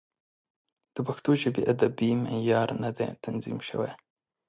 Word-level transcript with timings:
د 0.95 0.97
پښتو 1.07 1.31
ژبې 1.41 1.61
ادبي 1.73 2.11
معیار 2.23 2.69
نه 2.83 2.91
دی 2.97 3.07
تنظیم 3.23 3.57
شوی. 3.67 3.91